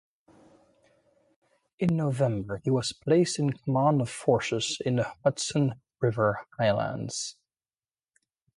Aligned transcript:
In 1.77 1.95
November 1.95 2.59
he 2.63 2.71
was 2.71 2.91
placed 2.91 3.37
in 3.37 3.53
command 3.53 4.01
of 4.01 4.09
forces 4.09 4.81
in 4.83 4.95
the 4.95 5.03
Hudson 5.23 5.79
River 5.99 6.47
Highlands. 6.57 7.35